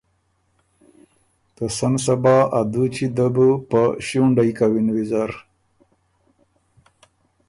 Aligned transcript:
ته 1.55 1.63
سن 1.77 1.93
صبا 2.03 2.37
ا 2.57 2.59
دُوچی 2.71 3.07
ده 3.15 3.27
بو 3.33 3.49
په 3.69 3.81
ݭُونډئ 4.05 4.51
کَوِن 4.57 4.87
ویزر۔ 4.95 5.31